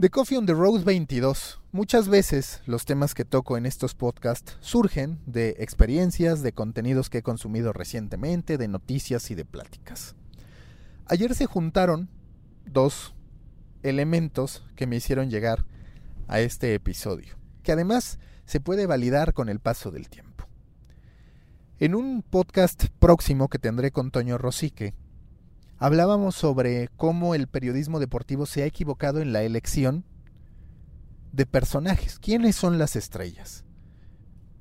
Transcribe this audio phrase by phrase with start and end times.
[0.00, 1.60] The Coffee on the Road 22.
[1.70, 7.18] Muchas veces los temas que toco en estos podcasts surgen de experiencias, de contenidos que
[7.18, 10.16] he consumido recientemente, de noticias y de pláticas.
[11.06, 12.10] Ayer se juntaron
[12.66, 13.14] dos
[13.84, 15.64] elementos que me hicieron llegar
[16.26, 20.48] a este episodio, que además se puede validar con el paso del tiempo.
[21.78, 24.92] En un podcast próximo que tendré con Toño Rosique,
[25.84, 30.06] hablábamos sobre cómo el periodismo deportivo se ha equivocado en la elección
[31.32, 32.18] de personajes.
[32.18, 33.66] ¿Quiénes son las estrellas?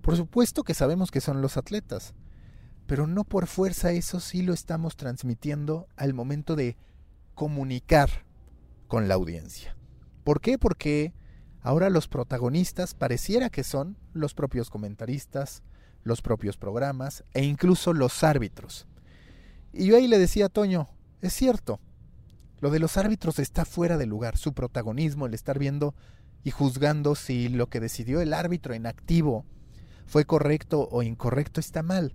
[0.02, 2.14] Por supuesto que sabemos que son los atletas,
[2.88, 6.76] pero no por fuerza eso sí lo estamos transmitiendo al momento de
[7.36, 8.10] comunicar
[8.90, 9.78] con la audiencia.
[10.26, 10.60] ¿Por qué?
[10.60, 11.14] Porque
[11.62, 15.64] ahora los protagonistas pareciera que son los propios comentaristas,
[16.04, 18.88] los propios programas e incluso los árbitros.
[19.72, 20.90] Y yo ahí le decía a Toño,
[21.24, 21.80] es cierto.
[22.60, 24.38] Lo de los árbitros está fuera de lugar.
[24.38, 25.96] Su protagonismo, el estar viendo
[26.44, 29.46] y juzgando si lo que decidió el árbitro en activo
[30.06, 32.14] fue correcto o incorrecto, está mal.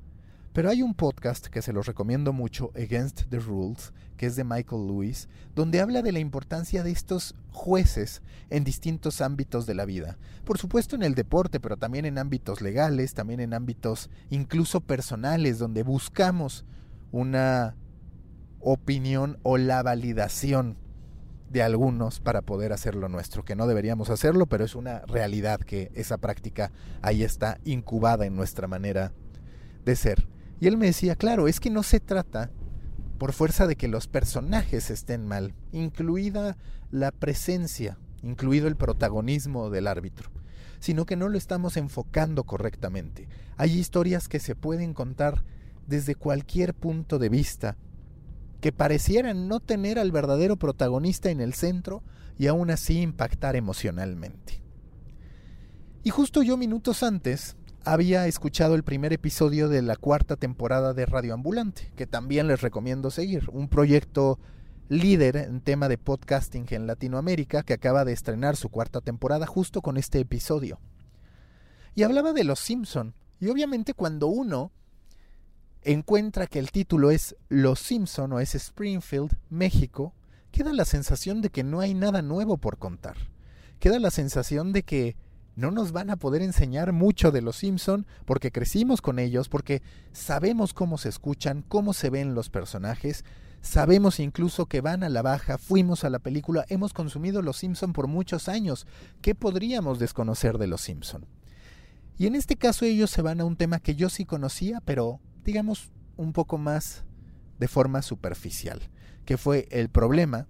[0.53, 4.45] Pero hay un podcast que se los recomiendo mucho, Against the Rules, que es de
[4.45, 9.84] Michael Lewis, donde habla de la importancia de estos jueces en distintos ámbitos de la
[9.84, 10.19] vida.
[10.45, 15.59] Por supuesto en el deporte, pero también en ámbitos legales, también en ámbitos incluso personales,
[15.59, 16.65] donde buscamos
[17.11, 17.75] una
[18.61, 20.77] opinión o la validación
[21.51, 25.61] de algunos para poder hacer lo nuestro, que no deberíamos hacerlo, pero es una realidad
[25.61, 29.12] que esa práctica ahí está incubada en nuestra manera
[29.84, 30.27] de ser.
[30.61, 32.50] Y él me decía, claro, es que no se trata
[33.19, 36.56] por fuerza de que los personajes estén mal, incluida
[36.91, 40.31] la presencia, incluido el protagonismo del árbitro,
[40.81, 43.28] sino que no lo estamos enfocando correctamente.
[43.56, 45.45] Hay historias que se pueden contar
[45.87, 47.77] desde cualquier punto de vista,
[48.61, 52.03] que parecieran no tener al verdadero protagonista en el centro
[52.39, 54.62] y aún así impactar emocionalmente.
[56.03, 61.06] Y justo yo minutos antes había escuchado el primer episodio de la cuarta temporada de
[61.06, 64.38] Radio Ambulante, que también les recomiendo seguir, un proyecto
[64.88, 69.82] líder en tema de podcasting en Latinoamérica que acaba de estrenar su cuarta temporada justo
[69.82, 70.81] con este episodio.
[71.94, 74.72] Y hablaba de Los Simpson, y obviamente cuando uno
[75.93, 80.12] encuentra que el título es Los Simpson o es Springfield, México,
[80.50, 83.16] queda la sensación de que no hay nada nuevo por contar.
[83.78, 85.16] Queda la sensación de que
[85.56, 89.81] no nos van a poder enseñar mucho de los Simpson porque crecimos con ellos, porque
[90.12, 93.25] sabemos cómo se escuchan, cómo se ven los personajes,
[93.62, 97.94] sabemos incluso que van a la baja, fuimos a la película, hemos consumido los Simpson
[97.94, 98.87] por muchos años.
[99.22, 101.25] ¿Qué podríamos desconocer de los Simpson?
[102.19, 105.20] Y en este caso ellos se van a un tema que yo sí conocía, pero
[105.48, 107.04] digamos, un poco más
[107.59, 108.82] de forma superficial,
[109.25, 110.47] que fue el problema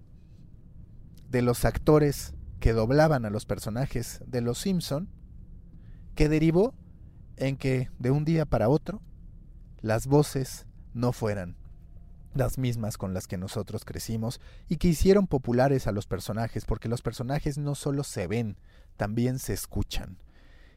[1.30, 5.08] de los actores que doblaban a los personajes de Los Simpson,
[6.16, 6.74] que derivó
[7.36, 9.00] en que de un día para otro
[9.82, 11.56] las voces no fueran
[12.34, 16.88] las mismas con las que nosotros crecimos y que hicieron populares a los personajes, porque
[16.88, 18.56] los personajes no solo se ven,
[18.96, 20.18] también se escuchan.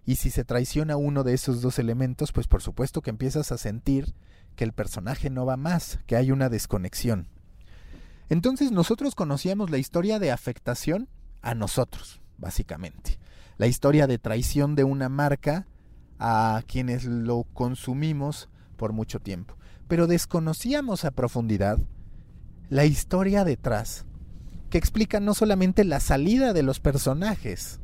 [0.05, 3.57] Y si se traiciona uno de esos dos elementos, pues por supuesto que empiezas a
[3.57, 4.15] sentir
[4.55, 7.27] que el personaje no va más, que hay una desconexión.
[8.29, 11.09] Entonces nosotros conocíamos la historia de afectación
[11.41, 13.19] a nosotros, básicamente.
[13.57, 15.67] La historia de traición de una marca
[16.17, 19.57] a quienes lo consumimos por mucho tiempo.
[19.87, 21.77] Pero desconocíamos a profundidad
[22.69, 24.05] la historia detrás,
[24.69, 27.81] que explica no solamente la salida de los personajes,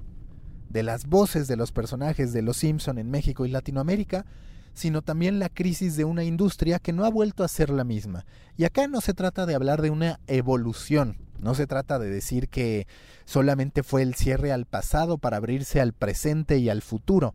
[0.69, 4.25] de las voces de los personajes de Los Simpson en México y Latinoamérica,
[4.73, 8.25] sino también la crisis de una industria que no ha vuelto a ser la misma.
[8.57, 12.47] Y acá no se trata de hablar de una evolución, no se trata de decir
[12.49, 12.87] que
[13.25, 17.33] solamente fue el cierre al pasado para abrirse al presente y al futuro,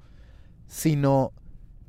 [0.69, 1.32] sino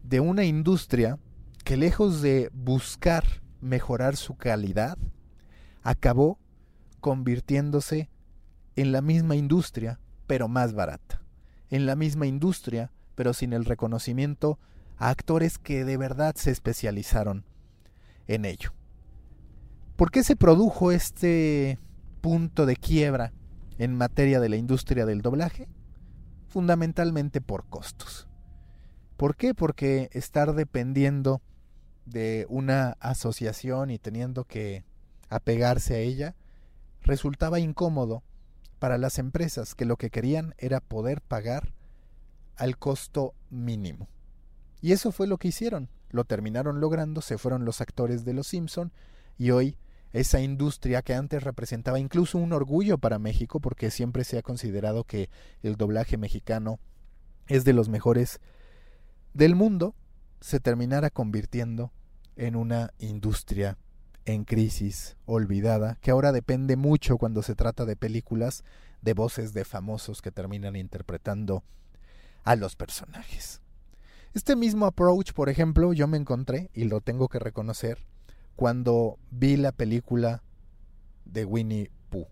[0.04, 1.20] de una industria
[1.64, 3.24] que lejos de buscar
[3.62, 4.98] mejorar su calidad,
[5.84, 6.40] acabó
[7.00, 8.10] convirtiéndose
[8.76, 11.23] en la misma industria, pero más barata
[11.74, 14.60] en la misma industria, pero sin el reconocimiento
[14.96, 17.46] a actores que de verdad se especializaron
[18.28, 18.74] en ello.
[19.96, 21.80] ¿Por qué se produjo este
[22.22, 23.34] punto de quiebra
[23.80, 25.68] en materia de la industria del doblaje?
[26.48, 28.28] Fundamentalmente por costos.
[29.18, 29.56] ¿Por qué?
[29.56, 31.42] Porque estar dependiendo
[32.06, 34.86] de una asociación y teniendo que
[35.28, 36.36] apegarse a ella
[37.02, 38.22] resultaba incómodo
[38.84, 41.72] para las empresas que lo que querían era poder pagar
[42.58, 44.10] al costo mínimo.
[44.82, 45.88] Y eso fue lo que hicieron.
[46.10, 48.92] Lo terminaron logrando, se fueron los actores de Los Simpson
[49.38, 49.78] y hoy
[50.12, 55.06] esa industria que antes representaba incluso un orgullo para México, porque siempre se ha considerado
[55.06, 55.30] que
[55.62, 56.78] el doblaje mexicano
[57.48, 58.42] es de los mejores
[59.34, 59.96] del mundo,
[60.42, 61.94] se terminara convirtiendo
[62.36, 63.78] en una industria
[64.26, 68.64] en crisis, olvidada, que ahora depende mucho cuando se trata de películas
[69.02, 71.64] de voces de famosos que terminan interpretando
[72.44, 73.62] a los personajes.
[74.34, 78.00] Este mismo approach, por ejemplo, yo me encontré, y lo tengo que reconocer,
[78.56, 80.44] cuando vi la película
[81.26, 82.28] de Winnie Pooh.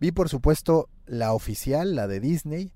[0.00, 2.72] Vi, por supuesto, la oficial, la de Disney,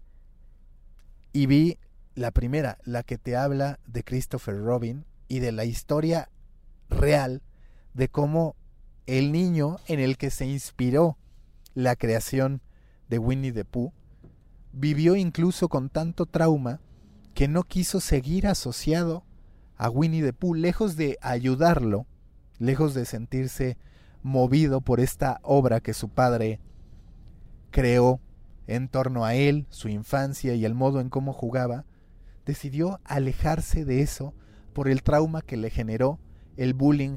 [1.32, 1.78] y vi
[2.14, 6.30] la primera, la que te habla de Christopher Robin y de la historia
[6.88, 7.42] real
[7.98, 8.54] de cómo
[9.06, 11.18] el niño en el que se inspiró
[11.74, 12.62] la creación
[13.08, 13.92] de Winnie the Pooh
[14.72, 16.80] vivió incluso con tanto trauma
[17.34, 19.24] que no quiso seguir asociado
[19.76, 22.06] a Winnie the Pooh, lejos de ayudarlo,
[22.58, 23.76] lejos de sentirse
[24.22, 26.60] movido por esta obra que su padre
[27.72, 28.20] creó
[28.68, 31.84] en torno a él, su infancia y el modo en cómo jugaba,
[32.46, 34.34] decidió alejarse de eso
[34.72, 36.20] por el trauma que le generó
[36.56, 37.16] el bullying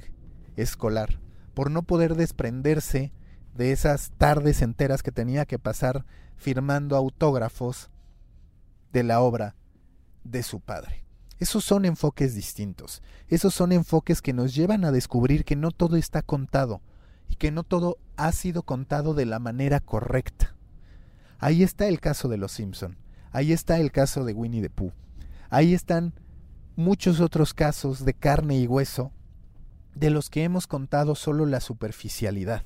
[0.56, 1.20] escolar,
[1.54, 3.12] por no poder desprenderse
[3.56, 6.06] de esas tardes enteras que tenía que pasar
[6.38, 7.90] firmando autógrafos
[8.92, 9.56] de la obra
[10.24, 11.06] de su padre.
[11.40, 15.96] Esos son enfoques distintos, esos son enfoques que nos llevan a descubrir que no todo
[15.96, 16.82] está contado
[17.30, 20.56] y que no todo ha sido contado de la manera correcta.
[21.40, 22.98] Ahí está el caso de los Simpson,
[23.32, 24.94] ahí está el caso de Winnie the Pooh,
[25.50, 26.14] ahí están
[26.76, 29.12] muchos otros casos de carne y hueso
[29.96, 32.64] de los que hemos contado solo la superficialidad.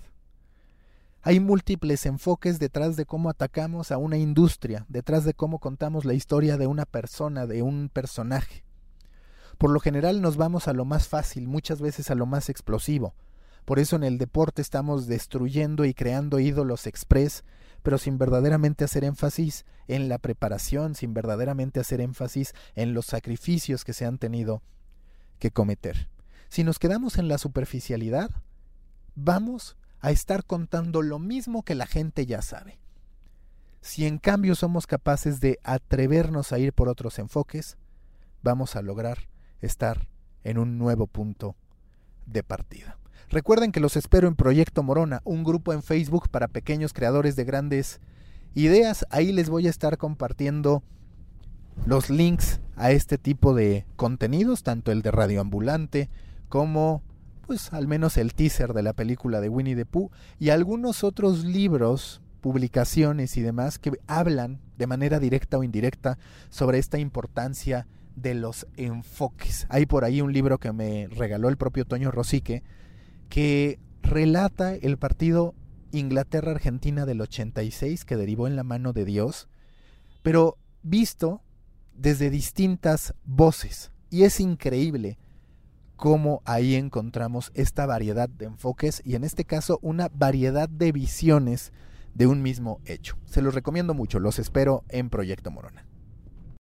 [1.21, 6.13] Hay múltiples enfoques detrás de cómo atacamos a una industria, detrás de cómo contamos la
[6.13, 8.63] historia de una persona, de un personaje.
[9.57, 13.15] Por lo general nos vamos a lo más fácil, muchas veces a lo más explosivo.
[13.65, 17.43] Por eso en el deporte estamos destruyendo y creando ídolos express,
[17.81, 23.83] pero sin verdaderamente hacer énfasis en la preparación, sin verdaderamente hacer énfasis en los sacrificios
[23.83, 24.61] que se han tenido
[25.39, 26.07] que cometer.
[26.49, 28.31] Si nos quedamos en la superficialidad,
[29.15, 32.79] vamos a estar contando lo mismo que la gente ya sabe.
[33.81, 37.77] Si en cambio somos capaces de atrevernos a ir por otros enfoques,
[38.41, 39.27] vamos a lograr
[39.61, 40.07] estar
[40.43, 41.55] en un nuevo punto
[42.25, 42.97] de partida.
[43.29, 47.43] Recuerden que los espero en Proyecto Morona, un grupo en Facebook para pequeños creadores de
[47.43, 47.99] grandes
[48.53, 49.05] ideas.
[49.09, 50.83] Ahí les voy a estar compartiendo
[51.85, 56.09] los links a este tipo de contenidos, tanto el de Radio Ambulante
[56.55, 57.03] como
[57.47, 60.09] pues al menos el teaser de la película de Winnie the Pooh
[60.39, 66.17] y algunos otros libros, publicaciones y demás que hablan de manera directa o indirecta
[66.47, 69.67] sobre esta importancia de los enfoques.
[69.67, 72.63] Hay por ahí un libro que me regaló el propio Toño Rosique
[73.27, 75.55] que relata el partido
[75.91, 79.49] Inglaterra-Argentina del 86 que derivó en la mano de Dios,
[80.23, 81.41] pero visto
[81.93, 83.91] desde distintas voces.
[84.09, 85.17] Y es increíble
[85.95, 91.71] cómo ahí encontramos esta variedad de enfoques y en este caso una variedad de visiones
[92.13, 93.17] de un mismo hecho.
[93.25, 95.85] Se los recomiendo mucho, los espero en Proyecto Morona.